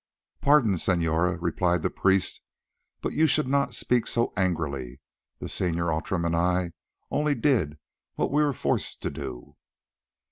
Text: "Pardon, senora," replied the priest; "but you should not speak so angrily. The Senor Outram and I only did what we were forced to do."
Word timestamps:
"Pardon, 0.41 0.79
senora," 0.79 1.37
replied 1.37 1.83
the 1.83 1.91
priest; 1.91 2.41
"but 3.01 3.13
you 3.13 3.27
should 3.27 3.47
not 3.47 3.75
speak 3.75 4.07
so 4.07 4.33
angrily. 4.35 4.99
The 5.37 5.47
Senor 5.47 5.93
Outram 5.93 6.25
and 6.25 6.35
I 6.35 6.71
only 7.11 7.35
did 7.35 7.77
what 8.15 8.31
we 8.31 8.41
were 8.41 8.51
forced 8.51 9.03
to 9.03 9.11
do." 9.11 9.57